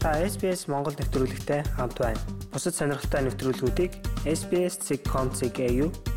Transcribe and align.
Та 0.00 0.16
SBS 0.16 0.64
Монгол 0.64 0.96
нэвтрүүлэгтэй 0.96 1.60
хамт 1.76 2.00
байна. 2.00 2.16
Бусад 2.48 2.72
сонирхолтой 2.72 3.20
нэвтрүүлгүүдийг 3.20 3.92
SBS.com.cg 4.24 5.60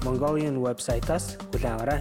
Mongolian 0.07 0.55
вебсайтаас 0.63 1.35
хүлээн 1.51 1.75
аваарай. 1.75 1.99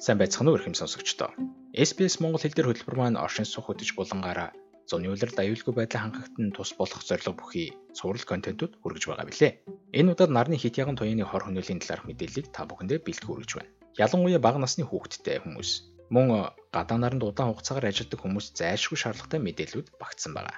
Сайн 0.00 0.16
байцгаана 0.16 0.56
уу 0.56 0.56
ихэм 0.56 0.72
сонсогчдоо. 0.72 1.36
SBS 1.76 2.16
Монгол 2.24 2.40
хэл 2.40 2.56
дээр 2.56 2.72
хөтөлбөр 2.72 2.96
маань 2.96 3.20
оршин 3.20 3.44
суух 3.44 3.68
хөтөж 3.68 3.92
булангаараа 3.92 4.56
зуны 4.88 5.12
улиралд 5.12 5.36
аюулгүй 5.36 5.84
байдлаа 5.84 6.08
хангахад 6.08 6.36
нь 6.40 6.56
тус 6.56 6.72
болох 6.80 7.04
зорилго 7.04 7.36
бүхий 7.36 7.76
цуврал 7.92 8.24
контентууд 8.24 8.80
хүргэж 8.80 9.12
байгаа 9.12 9.28
билээ. 9.28 9.52
Энэ 10.00 10.16
удаад 10.16 10.32
нарны 10.32 10.56
хит 10.56 10.80
яган 10.80 10.96
туяаны 10.96 11.28
хор 11.28 11.44
хөнөөлийн 11.44 11.84
талаарх 11.84 12.08
мэдээллийг 12.08 12.48
та 12.56 12.64
бүхэндээ 12.64 13.04
бэлтгэх 13.04 13.28
хүргэж 13.28 13.50
байна. 13.60 13.68
Ялангуяа 14.00 14.40
бага 14.40 14.64
насны 14.64 14.88
хүүхэдтэй 14.88 15.44
хүмүүс 15.44 15.92
мөн 16.08 16.56
гадаа 16.74 16.98
наранд 17.00 17.22
удаан 17.28 17.48
хугацаагаар 17.52 17.88
ажилладаг 17.88 18.20
хүмүүс 18.20 18.46
зайлшгүй 18.58 18.98
шаардлагатай 19.00 19.40
мэдээллүүд 19.44 19.88
багтсан 20.00 20.32
байна. 20.36 20.54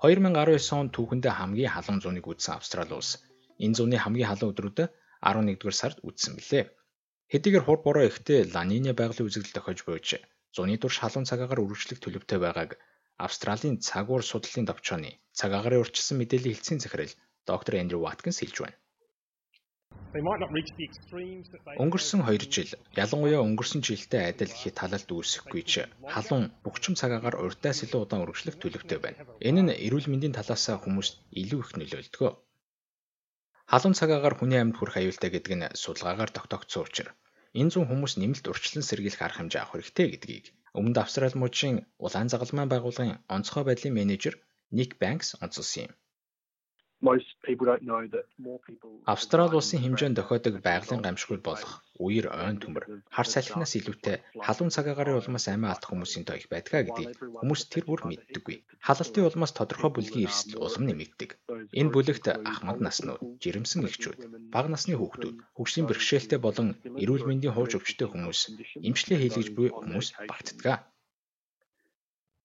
2019 0.00 0.80
онд 0.80 0.90
түүхэндээ 0.96 1.32
хамгийн 1.36 1.72
халуун 1.72 2.00
зуныг 2.04 2.24
үзсэн 2.30 2.56
Австрали 2.56 2.94
улс 2.96 3.10
энэ 3.64 3.76
зуны 3.78 3.96
хамгийн 4.00 4.28
халуун 4.28 4.52
өдрүүдэд 4.52 4.90
11-р 5.24 5.74
сард 5.80 5.98
үзсэн 6.08 6.36
билээ. 6.38 6.64
Хэдийгээр 7.32 7.64
хур 7.66 7.80
бороо 7.82 8.04
ихтэй 8.06 8.40
Ланине 8.54 8.92
байгалийн 8.96 9.28
үзэгдэл 9.28 9.56
тохиож 9.56 9.80
буйж 9.84 10.08
зуны 10.56 10.76
турш 10.78 10.96
халуун 11.00 11.28
цагаагаар 11.28 11.62
үргэлжлэх 11.64 12.00
төлөвтэй 12.00 12.38
байгааг 12.40 12.70
Австралийн 13.24 13.76
цагуур 13.86 14.22
судлалын 14.24 14.68
товчооны 14.68 15.10
цаг 15.38 15.50
агарын 15.58 15.80
урьдчилсан 15.82 16.16
мэдээллийн 16.20 16.54
хэлтсийн 16.54 16.80
захирал 16.80 17.12
доктор 17.50 17.74
Эндрю 17.80 18.00
Ваткинс 18.04 18.40
хэлж 18.40 18.56
байна. 18.60 18.76
Өнгөрсөн 21.82 22.20
2 22.28 22.48
жил 22.54 22.70
ялангуяа 23.02 23.42
өнгөрсөн 23.48 23.80
жилдээ 23.88 24.22
адил 24.30 24.52
хит 24.60 24.76
халалт 24.80 25.08
үүсэхгүй 25.16 25.62
ч 25.70 25.74
халуун 26.14 26.44
бөхчм 26.64 26.94
цагаагаар 27.00 27.36
урьдаас 27.44 27.78
илүү 27.84 28.00
удаан 28.02 28.24
үргэлжлэх 28.24 28.56
төлөвтэй 28.60 28.98
байна. 29.02 29.20
Энэ 29.48 29.60
нь 29.62 29.76
эрүүл 29.86 30.08
мэндийн 30.10 30.36
талаас 30.38 30.64
хүмүүст 30.82 31.14
илүү 31.40 31.60
их 31.64 31.70
нөлөөлдөг. 31.78 32.22
Халуун 33.72 33.98
цагаагаар 34.00 34.34
хүний 34.38 34.60
амьд 34.62 34.76
хүрэх 34.78 34.96
аюултай 35.00 35.30
гэдэг 35.32 35.54
нь 35.58 35.72
судалгаагаар 35.82 36.30
тогтоогдсон 36.32 36.82
учраас 36.86 37.16
энэ 37.60 37.72
зүүн 37.72 37.88
хүмүүс 37.88 38.14
нэмэлт 38.20 38.46
урьдчилан 38.50 38.86
сэргийлэх 38.86 39.22
арга 39.24 39.38
хэмжээ 39.40 39.60
авах 39.62 39.74
хэрэгтэй 39.74 40.06
гэдгийг 40.12 40.46
өмнөд 40.78 41.00
Австрали 41.02 41.40
мужийн 41.40 41.76
улаан 42.04 42.28
загалмайн 42.30 42.70
байгууллагын 42.70 43.20
онцгой 43.34 43.64
байдлын 43.66 43.96
менежер 43.98 44.34
Ник 44.76 44.90
Банкс 45.00 45.28
онцолсон 45.44 45.82
юм. 45.86 45.92
Австрали 49.14 49.54
улсын 49.60 49.80
хэмжээнд 49.84 50.16
дохиодог 50.16 50.54
байгалийн 50.66 51.04
гамшигуд 51.04 51.42
болох 51.44 51.72
үер 52.06 52.26
ойн 52.42 52.56
төмөр 52.62 52.84
хар 53.16 53.28
салхинаас 53.34 53.72
илүүтэй 53.78 54.16
халуун 54.46 54.72
цагаагарын 54.76 55.20
улмаас 55.20 55.46
амиа 55.52 55.70
алдах 55.76 55.90
хүмүүсийн 55.92 56.24
тоо 56.24 56.36
их 56.40 56.48
байдгаа 56.48 56.82
гэдгийг 56.88 57.12
хүмүүс 57.20 57.60
тэр 57.72 57.84
бүр 57.86 58.00
мэддэггүй. 58.08 58.56
Халалтын 58.86 59.28
улмаас 59.28 59.52
тодорхой 59.54 59.90
бүлгийн 59.92 60.26
эрсдэл 60.28 60.64
улам 60.66 60.84
нэмэгдэг. 60.88 61.30
Энэ 61.80 61.92
бүлэгт 61.92 62.26
ахмад 62.52 62.78
наснууд, 62.80 63.22
жирэмсэн 63.44 63.84
эхчүүд, 63.88 64.18
бага 64.54 64.68
насны 64.72 64.94
хүүхдүүд, 64.96 65.36
хөгжлийн 65.56 65.88
бэрхшээлтэй 65.88 66.40
болон 66.42 66.68
эрүүл 67.02 67.28
мэндийн 67.28 67.54
хууч 67.54 67.72
өвчтэй 67.76 68.08
хүмүүс, 68.08 68.40
эмчлээ 68.88 69.18
хийлгэж 69.20 69.48
буй 69.52 69.68
хүмүүс 69.68 70.08
багтдаг. 70.30 70.88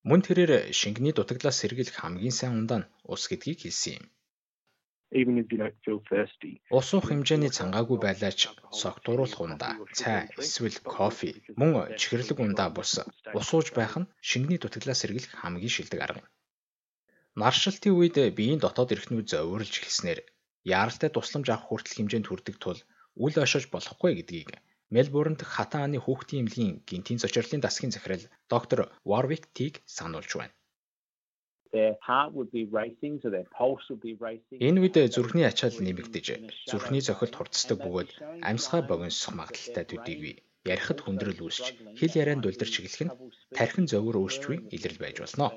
Мөн 0.09 0.21
тэрээр 0.27 0.75
шингэний 0.79 1.13
дутагдлаас 1.15 1.57
сэргийлэх 1.59 1.97
хамгийн 1.99 2.35
сайн 2.35 2.53
ундаа 2.59 2.79
нь 2.83 2.89
ус 3.13 3.23
гэдгийг 3.31 3.59
хэлсэн 3.63 3.95
юм 3.99 4.05
even 5.11 5.37
if 5.37 5.51
you 5.51 5.57
don't 5.61 5.77
feel 5.85 5.99
thirsty. 6.09 6.53
Ус 6.77 6.87
уух 6.95 7.05
хэмжээний 7.11 7.51
цангаагүй 7.57 7.97
байлаач 8.05 8.39
сог 8.81 8.95
дуруулах 9.05 9.41
ундаа, 9.45 9.73
цай, 9.99 10.31
эсвэл 10.39 10.79
кофе, 10.95 11.31
мөн 11.59 11.71
чихэрлэг 11.99 12.39
ундаа 12.45 12.69
бус 12.71 12.91
ус 13.39 13.49
ууж 13.55 13.67
байх 13.77 13.93
нь 13.99 14.09
шингэний 14.29 14.59
дутагдлаас 14.61 14.99
сэргийлэх 15.01 15.33
хамгийн 15.41 15.75
шилдэг 15.75 15.99
арга 16.05 16.21
юм. 16.23 16.27
Наршилтын 17.41 17.95
үед 17.99 18.17
биеийн 18.37 18.63
дотоод 18.63 18.93
эрхнүүд 18.95 19.27
зовирлж 19.31 19.73
эхэлснээр 19.79 20.19
яаралтай 20.75 21.09
тусламж 21.11 21.47
авах 21.51 21.67
хүртэл 21.67 21.97
хэмжээнд 21.97 22.27
хүрдэг 22.27 22.55
тул 22.63 22.79
үл 23.23 23.35
ошиж 23.43 23.65
болохгүй 23.71 24.11
гэдгийг 24.15 24.51
Мельбурн 24.91 25.35
дахь 25.39 25.53
хатан 25.55 25.81
ааны 25.83 25.99
хүүхдийн 26.03 26.41
эмнэлгийн 26.43 26.73
гинтийн 26.87 27.19
зочирлын 27.21 27.63
засгийн 27.63 27.95
захирал 27.95 28.25
доктор 28.53 28.79
Warwick 29.09 29.45
Teague 29.55 29.79
сануулж 29.95 30.31
байна. 30.35 30.53
Энэ 34.67 34.79
үед 34.83 34.97
зүрхний 35.15 35.47
ачаал 35.47 35.77
нэмэгдэж, 35.85 36.27
зүрхний 36.69 37.01
цохилт 37.07 37.35
хурцдаг 37.35 37.77
бөгөөд 37.81 38.09
амьсгаа 38.49 38.81
богиносох 38.89 39.33
магадaltaй 39.39 39.85
төдийгүй 39.87 40.33
ярихад 40.73 40.99
хүндрэл 41.01 41.41
үүсч 41.45 41.65
хэл 41.97 42.17
ярианд 42.21 42.43
дулдарч 42.43 42.73
эхлэх 42.77 43.01
нь 43.05 43.15
тархин 43.57 43.85
зовөр 43.89 44.15
өөрчлөй 44.21 44.57
илрэл 44.75 45.01
байж 45.01 45.17
болно. 45.23 45.47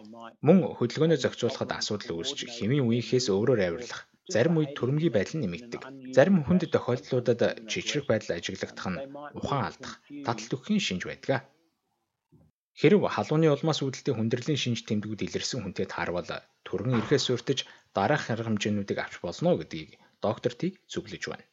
Мөн 0.47 0.59
хөдөлгөөнөө 0.79 1.19
зохицуулахад 1.21 1.71
асуудал 1.79 2.17
үүсч 2.17 2.39
хэмийн 2.55 2.87
үеийнхээс 2.89 3.27
өөрөөр 3.35 3.61
авирлах 3.67 4.01
Зарим 4.33 4.57
үед 4.57 4.73
төрөмгийн 4.79 5.13
байдал 5.13 5.37
нэмэгдэг. 5.41 5.83
Зарим 6.17 6.41
хүнд 6.49 6.65
тохиолдлуудад 6.73 7.69
чичрэх 7.69 8.09
байдал 8.09 8.41
ажиглагдах 8.41 8.89
нь 8.89 9.03
ухаан 9.37 9.69
алдах, 9.69 10.01
таталт 10.25 10.55
өгөхийн 10.57 10.81
шинж 10.81 11.03
байдаг. 11.05 11.45
Хэрэв 12.81 13.03
халууны 13.15 13.47
улмаас 13.55 13.79
үүдэлтэй 13.87 14.15
хүндрэлийн 14.15 14.61
шинж 14.63 14.81
тэмдгүүд 14.89 15.21
илэрсэн 15.27 15.61
хүнтэй 15.63 15.87
таарвал 15.87 16.31
түргэн 16.67 16.99
эрхээс 16.99 17.27
урьдж 17.31 17.59
дараах 17.97 18.27
арга 18.35 18.51
хэмжээнүүдийг 18.51 18.99
авч 19.01 19.15
болно 19.23 19.51
гэдгийг 19.59 19.91
доктор 20.27 20.53
Тиг 20.61 20.75
зөвлөж 20.93 21.23
байна. 21.31 21.47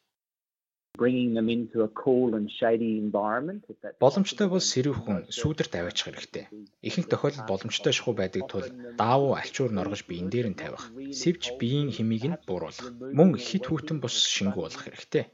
Боломжтой 4.04 4.46
бол 4.50 4.64
сэрүүх 4.72 4.98
хүн 5.02 5.18
сүүдэрт 5.38 5.72
аваачих 5.80 6.06
хэрэгтэй. 6.06 6.44
Ихэнх 6.88 7.08
тохиолдолд 7.10 7.48
боломжтой 7.50 7.92
шахуу 7.94 8.14
байдаг 8.18 8.42
тул 8.52 8.66
даавуу 9.00 9.32
альчуур 9.40 9.72
норгож 9.74 10.02
биен 10.10 10.28
дээр 10.30 10.48
нь 10.50 10.60
тавих, 10.62 10.84
сэвж 11.20 11.42
биеийн 11.60 11.90
химийг 11.96 12.24
нь 12.28 12.42
бууруулах, 12.46 12.88
мөн 13.16 13.30
хит 13.46 13.64
хүүтэн 13.66 13.98
бус 14.02 14.14
шингүү 14.34 14.62
болох 14.62 14.82
хэрэгтэй. 14.84 15.24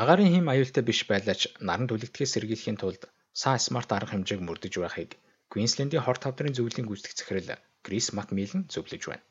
Агарын 0.00 0.32
хим 0.34 0.46
аюултай 0.52 0.84
биш 0.86 1.00
байлаач 1.10 1.40
наран 1.66 1.88
түлэгдэхээс 1.88 2.32
сэргийлэхийн 2.34 2.78
тулд 2.80 3.02
Сан 3.32 3.58
смарт 3.58 3.90
арга 3.92 4.12
хэмжээг 4.12 4.40
мөрдөж 4.44 4.74
байхыг 4.80 5.10
Квинслендийн 5.52 6.04
хор 6.04 6.18
тавдрын 6.20 6.56
зөвлөлийн 6.56 6.86
гүйцэтгэх 6.88 7.18
захирал 7.18 7.62
Крис 7.86 8.06
Макмиллан 8.16 8.62
зөвлөж 8.72 9.02
байна. 9.06 9.24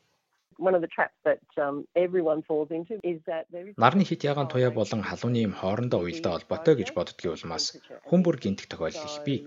Нарны 3.84 4.04
хит 4.04 4.22
ягаан 4.32 4.50
туяа 4.52 4.72
болон 4.80 5.02
халууны 5.08 5.40
юм 5.48 5.54
хоорондоо 5.60 6.00
уялдаа 6.04 6.34
холбоотой 6.36 6.76
гэж 6.78 6.90
боддгийн 6.98 7.34
улмаас 7.36 7.66
хүн 8.10 8.22
бүр 8.24 8.36
гинтэх 8.44 8.68
тохиолдол 8.68 9.08
их 9.08 9.24
бий. 9.28 9.40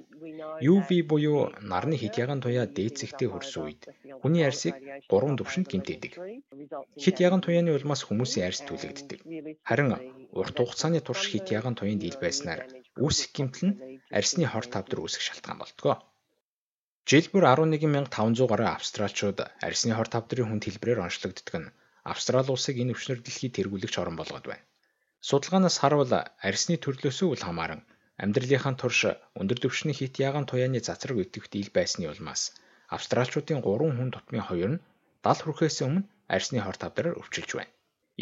UV 0.73 0.89
буюу 1.11 1.53
нарны 1.61 1.97
хит 2.01 2.17
ягаан 2.17 2.41
туяа 2.41 2.65
дээцэгтэй 2.77 3.29
хөрсөн 3.29 3.63
үед 3.65 3.83
хүний 4.23 4.45
арьсыг 4.49 4.75
3 5.13 5.37
түвшинд 5.39 5.69
гинтээдэг. 5.69 6.13
Хит 7.03 7.17
ягаан 7.27 7.45
туяаны 7.45 7.77
улмаас 7.77 8.03
хүмүүсийн 8.09 8.47
арьс 8.49 8.65
түлэгддэг. 8.65 9.21
Харин 9.69 9.93
урт 10.41 10.57
хугацааны 10.57 11.01
турш 11.05 11.29
хит 11.29 11.47
ягаан 11.59 11.77
туяанд 11.77 12.03
ил 12.09 12.17
байснаар 12.25 12.61
үүсэх 13.05 13.37
гэмтэл 13.37 13.65
нь 13.69 13.77
арьсны 14.19 14.47
хор 14.49 14.67
тавдар 14.73 14.99
үүсэх 15.03 15.23
шалтгаан 15.25 15.59
болтгоо. 15.61 15.97
Жил 17.09 17.27
бүр 17.33 17.45
11500 17.51 18.51
гаруй 18.51 18.69
австралчууд 18.71 19.39
арьсны 19.67 19.93
хор 19.95 20.09
тавдрын 20.15 20.49
хүнд 20.49 20.65
хэлбэрээр 20.65 21.05
онцлогддог 21.07 21.57
нь 21.61 21.73
Австрали 22.11 22.51
улсыг 22.51 22.77
энэ 22.83 22.93
өвчнөр 22.95 23.21
дэлхийд 23.23 23.55
тэргүүлэгч 23.57 23.95
орн 24.03 24.17
болгоод 24.19 24.47
байна. 24.51 24.67
Судалгаанаас 25.29 25.77
харуул 25.79 26.13
арьсны 26.49 26.75
төрлөөсөө 26.83 27.29
үл 27.31 27.43
хамааран 27.47 27.87
амьдралынхаа 28.23 28.75
турш 28.81 29.01
өндөр 29.41 29.59
түвшний 29.63 29.95
хит 29.99 30.15
ягаан 30.29 30.47
туяаны 30.51 30.81
цацраг 30.87 31.19
өтөвт 31.23 31.53
ил 31.61 31.71
байсны 31.77 32.05
улмаас 32.13 32.43
австралчуудын 32.97 33.63
3 33.63 33.95
хүн 33.99 34.11
тутмын 34.15 34.45
2 34.51 34.71
нь 34.73 34.83
70 35.23 35.43
хүрэхээс 35.47 35.79
өмнө 35.87 36.09
арьсны 36.35 36.59
хор 36.63 36.77
тавдраар 36.83 37.21
өвчилж 37.23 37.51
байна. 37.55 37.75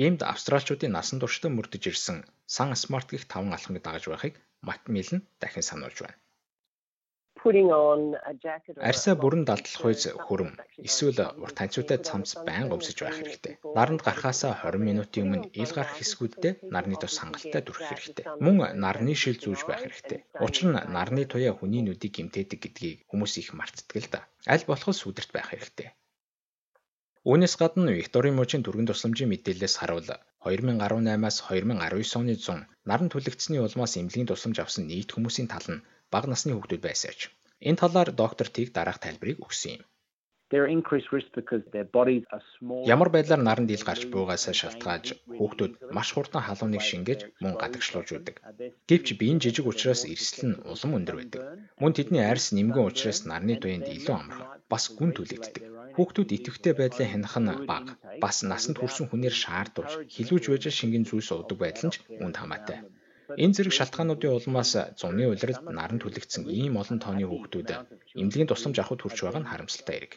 Иймд 0.03 0.21
австралчуудын 0.33 0.93
насан 0.97 1.19
туршдаа 1.21 1.51
мөрдөж 1.57 1.85
ирсэн 1.91 2.19
сан 2.55 2.69
смарт 2.83 3.09
гих 3.13 3.25
таван 3.33 3.57
алхмыг 3.57 3.81
дагаж 3.83 4.05
байхыг 4.13 4.35
Макмиллан 4.69 5.23
дахин 5.41 5.65
сануулж 5.69 5.99
байна. 6.03 6.19
Арьсаа 8.89 9.15
бүрэн 9.23 9.45
далдлах 9.49 9.85
үйс 9.89 10.05
хөрөм 10.27 10.51
эсвэл 10.89 11.21
урт 11.43 11.57
танцуутай 11.59 11.99
цамц 12.09 12.31
байнга 12.49 12.77
өмсөж 12.77 12.99
байх 13.01 13.17
хэрэгтэй. 13.17 13.55
Наранд 13.77 14.01
гарахаасаа 14.05 14.53
20 14.61 14.89
минутын 14.89 15.25
өмнө 15.25 15.49
ил 15.63 15.73
гарах 15.77 15.97
хэсгүүддээ 15.97 16.53
нарны 16.75 16.97
тус 17.01 17.17
хангалттай 17.17 17.63
дүрх 17.65 17.81
хэрэгтэй. 17.89 18.25
Мөн 18.45 18.57
нарны 18.85 19.13
шил 19.23 19.41
зүүж 19.41 19.61
байх 19.65 19.81
хэрэгтэй. 19.83 20.19
Учир 20.45 20.67
нь 20.69 20.85
нарны 20.97 21.23
туяа 21.33 21.57
хүний 21.57 21.81
нүдийг 21.85 22.13
гимтээдэг 22.17 22.61
гэдгийг 22.61 22.99
хүмүүс 23.09 23.33
их 23.41 23.51
мартдаг 23.57 23.97
л 24.05 24.09
да. 24.13 24.21
Аль 24.53 24.69
болох 24.69 24.93
сүдэрт 25.01 25.31
байх 25.33 25.49
хэрэгтэй. 25.49 25.89
Үүнээс 27.25 27.55
гадна 27.61 27.93
Викторийн 27.97 28.37
мужийн 28.37 28.65
түргэн 28.65 28.89
тусламжийн 28.89 29.33
мэдээлэлээс 29.33 29.77
харуул 29.81 30.09
2018-аас 30.45 31.37
2019 31.49 32.17
оны 32.21 32.35
100 32.37 32.67
наран 32.91 33.09
түлэгдсэний 33.13 33.61
улмаас 33.63 33.93
эмнэлгийн 34.01 34.29
тусламж 34.31 34.59
авсан 34.61 34.85
нийт 34.89 35.13
хүмүүсийн 35.13 35.49
тал 35.53 35.67
нь 35.73 35.85
бага 36.13 36.27
насны 36.33 36.53
хүүхдүүд 36.55 36.83
байсаач. 36.85 37.21
Энэ 37.69 37.81
талаар 37.83 38.11
доктор 38.23 38.49
Тиг 38.55 38.69
дараах 38.73 38.99
тайлбарыг 39.05 39.39
өгсөн 39.45 39.73
юм. 39.77 39.83
Ямар 42.95 43.11
байдлаар 43.15 43.43
наран 43.45 43.67
дийл 43.71 43.87
гарч 43.87 44.03
буугаасаа 44.11 44.55
шалтгаалж 44.61 45.09
хүүхдүүд 45.39 45.73
маш 45.97 46.09
хурдан 46.13 46.43
халууныг 46.45 46.83
шингээж 46.91 47.21
мөн 47.43 47.55
гадагшлуулж 47.63 48.09
байдаг. 48.13 48.37
Гэвч 48.89 49.07
биеийн 49.21 49.39
жижиг 49.45 49.67
учраас 49.71 50.03
эрсдэл 50.13 50.49
нь 50.51 50.61
улам 50.73 50.97
өндөр 50.99 51.17
байдаг. 51.19 51.41
Мөн 51.81 51.93
тэдний 51.95 52.25
арьс 52.27 52.51
нэмгэн 52.57 52.89
учраас 52.91 53.21
нарны 53.31 53.55
туянд 53.63 53.87
илүү 53.95 54.17
амархан 54.19 54.49
бас 54.73 54.85
гүн 54.99 55.11
түлэгддэг. 55.15 55.65
Хүүхдүүд 55.95 56.35
идэвхтэй 56.37 56.75
байдлын 56.75 57.11
хянах 57.11 57.37
нь 57.39 57.51
бага. 57.71 57.95
Бас 58.23 58.37
насанд 58.51 58.77
хүрсэн 58.79 59.07
хүнээр 59.09 59.35
шаардуулж 59.43 59.93
хилүүж 60.15 60.45
байж 60.51 60.65
шингэн 60.79 61.05
зүйлс 61.09 61.31
уудаг 61.33 61.59
байдал 61.61 61.87
нь 61.87 61.95
ч 61.95 61.97
үнд 62.25 62.37
хамаатай. 62.39 62.79
Энэ 63.43 63.55
зэрэг 63.57 63.75
шалтгаануудын 63.77 64.37
улмаас 64.39 64.73
зуны 65.01 65.25
улиралд 65.33 65.65
наран 65.79 65.99
түлэгдсэн 66.01 66.43
ийм 66.59 66.75
олон 66.83 66.99
тооны 67.01 67.25
хүүхдүүд 67.29 67.71
эмнэлгийн 68.21 68.51
тусламж 68.51 68.77
авахд 68.79 69.03
хүрч 69.03 69.19
байгаа 69.23 69.43
нь 69.43 69.51
харамсалтай 69.51 69.97
хэрэг. 69.97 70.13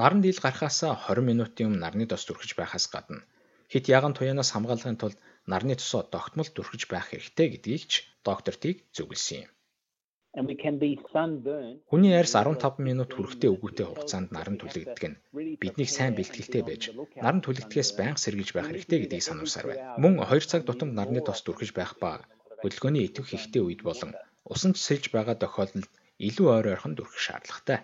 Наран 0.00 0.20
дийл 0.22 0.42
гарахаас 0.42 0.78
20 0.82 1.30
минутын 1.30 1.66
өмнө 1.68 1.82
нарны 1.84 2.04
тос 2.10 2.22
түрхэж 2.26 2.50
байхаас 2.58 2.86
гадна 2.94 3.22
хит 3.72 3.86
яган 3.96 4.14
туяанаас 4.14 4.50
хамгаалахын 4.52 5.00
тулд 5.00 5.18
нарны 5.52 5.74
тосоо 5.80 6.02
тогтмол 6.14 6.50
түрхэж 6.56 6.82
байх 6.92 7.06
хэрэгтэй 7.10 7.46
гэдгийг 7.50 7.82
ч 7.90 7.92
доктор 8.26 8.54
Тиг 8.62 8.76
зөвлөсөн 8.96 9.38
юм. 9.44 9.50
Хүний 10.36 12.12
арьс 12.12 12.34
15 12.36 12.84
минут 12.84 13.10
хүрэхтэй 13.16 13.48
өгөөтэй 13.56 13.86
хугацаанд 13.88 14.28
наран 14.36 14.60
түлэгддэг 14.60 15.04
нь 15.08 15.16
биднийг 15.32 15.88
сайн 15.88 16.12
бэлтгэлтэй 16.12 16.60
байж 16.60 16.92
наран 17.24 17.40
түлэгдэхээс 17.40 17.90
байнга 17.96 18.20
сэргийлж 18.20 18.52
байх 18.52 18.68
хэрэгтэй 18.68 18.98
гэдгийг 19.08 19.24
сануулсаар 19.24 19.66
байна. 19.72 19.96
Мөн 19.96 20.20
2 20.20 20.44
цаг 20.44 20.68
тутамд 20.68 20.92
нарны 20.92 21.24
тос 21.24 21.40
түрхэж 21.40 21.72
байх 21.72 21.96
ба 21.96 22.20
хөдөлгөөний 22.60 23.08
идэвх 23.08 23.32
ихтэй 23.32 23.64
үед 23.64 23.80
болон 23.80 24.12
усан 24.44 24.76
ч 24.76 24.84
сэлж 24.84 25.08
байгаа 25.16 25.40
тохиолдолд 25.40 25.88
илүү 26.20 26.46
ойр 26.52 26.66
ойрхон 26.72 26.92
дүрхэх 27.00 27.20
шаардлагатай. 27.26 27.80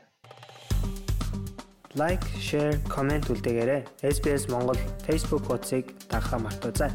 Лайк, 1.96 2.25
share, 2.40 2.76
comment 2.88 3.25
үлдээгээрэй. 3.32 3.84
SBS 4.00 4.48
Монгол 4.52 4.81
Facebook 5.05 5.44
хуудсыг 5.48 5.84
дагахаа 6.08 6.40
мартаоцай. 6.40 6.93